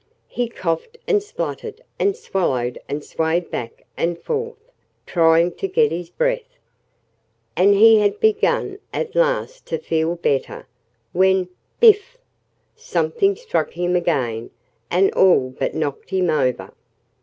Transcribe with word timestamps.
He 0.29 0.49
coughed 0.49 0.97
and 1.07 1.21
spluttered 1.21 1.79
and 1.99 2.17
swallowed 2.17 2.79
and 2.89 3.03
swayed 3.05 3.51
back 3.51 3.85
and 3.95 4.17
forth, 4.17 4.57
trying 5.05 5.51
to 5.57 5.67
get 5.67 5.91
his 5.91 6.09
breath. 6.09 6.57
And 7.55 7.75
he 7.75 7.99
had 7.99 8.19
begun, 8.19 8.79
at 8.91 9.13
last 9.13 9.67
to 9.67 9.77
feel 9.77 10.15
better, 10.15 10.65
when 11.13 11.49
biff! 11.79 12.17
something 12.75 13.35
struck 13.35 13.73
him 13.73 13.95
again 13.95 14.49
and 14.89 15.13
all 15.13 15.51
but 15.51 15.75
knocked 15.75 16.09
him 16.09 16.31
over. 16.31 16.73